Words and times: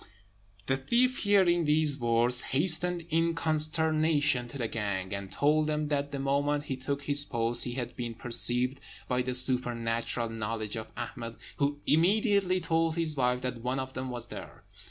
The 0.65 0.77
thief, 0.77 1.19
hearing 1.19 1.65
these 1.65 1.99
words, 1.99 2.41
hastened 2.57 3.05
in 3.11 3.35
consternation 3.35 4.47
to 4.47 4.57
the 4.57 4.67
gang, 4.67 5.13
and 5.13 5.31
told 5.31 5.67
them 5.67 5.89
that 5.89 6.11
the 6.11 6.17
moment 6.17 6.63
he 6.63 6.75
took 6.75 7.03
his 7.03 7.23
post 7.23 7.65
he 7.65 7.73
had 7.73 7.95
been 7.95 8.15
perceived 8.15 8.79
by 9.07 9.21
the 9.21 9.35
supernatural 9.35 10.29
knowledge 10.29 10.75
of 10.75 10.91
Ahmed, 10.97 11.35
who 11.57 11.81
immediately 11.85 12.59
told 12.59 12.95
his 12.95 13.15
wife 13.15 13.41
that 13.41 13.61
one 13.61 13.77
of 13.77 13.93
them 13.93 14.09
was 14.09 14.29
there. 14.29 14.63